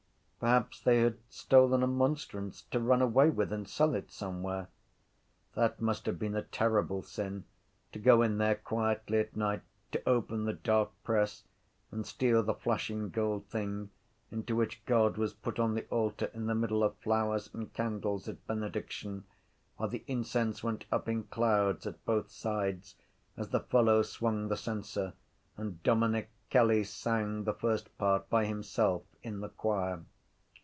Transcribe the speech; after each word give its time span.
Perhaps 0.43 0.81
they 0.81 0.97
had 1.01 1.19
stolen 1.29 1.83
a 1.83 1.87
monstrance 1.87 2.63
to 2.71 2.79
run 2.79 2.99
away 2.99 3.29
with 3.29 3.53
and 3.53 3.69
sell 3.69 3.93
it 3.93 4.09
somewhere. 4.11 4.69
That 5.53 5.79
must 5.79 6.07
have 6.07 6.17
been 6.17 6.35
a 6.35 6.41
terrible 6.41 7.03
sin, 7.03 7.43
to 7.91 7.99
go 7.99 8.23
in 8.23 8.39
there 8.39 8.55
quietly 8.55 9.19
at 9.19 9.35
night, 9.35 9.61
to 9.91 10.01
open 10.09 10.45
the 10.45 10.53
dark 10.53 10.89
press 11.03 11.43
and 11.91 12.07
steal 12.07 12.41
the 12.41 12.55
flashing 12.55 13.09
gold 13.11 13.45
thing 13.49 13.91
into 14.31 14.55
which 14.55 14.83
God 14.87 15.15
was 15.15 15.31
put 15.31 15.59
on 15.59 15.75
the 15.75 15.85
altar 15.89 16.31
in 16.33 16.47
the 16.47 16.55
middle 16.55 16.83
of 16.83 16.97
flowers 16.97 17.51
and 17.53 17.71
candles 17.71 18.27
at 18.27 18.47
benediction 18.47 19.25
while 19.77 19.89
the 19.89 20.03
incense 20.07 20.63
went 20.63 20.85
up 20.91 21.07
in 21.07 21.25
clouds 21.25 21.85
at 21.85 22.03
both 22.03 22.31
sides 22.31 22.95
as 23.37 23.49
the 23.49 23.59
fellow 23.59 24.01
swung 24.01 24.47
the 24.47 24.57
censer 24.57 25.13
and 25.55 25.83
Dominic 25.83 26.31
Kelly 26.49 26.83
sang 26.83 27.43
the 27.43 27.53
first 27.53 27.95
part 27.99 28.27
by 28.31 28.45
himself 28.45 29.03
in 29.21 29.41
the 29.41 29.49
choir. 29.49 30.03